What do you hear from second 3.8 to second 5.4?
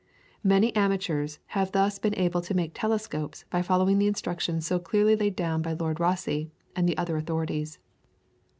the instructions so clearly laid